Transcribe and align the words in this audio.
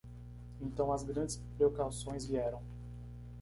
Então 0.59 0.91
as 0.91 1.03
grandes 1.03 1.39
precauções 1.59 2.25
vieram. 2.25 2.63